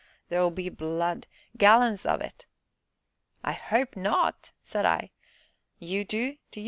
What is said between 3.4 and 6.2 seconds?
"I hope not!" said I. "Ye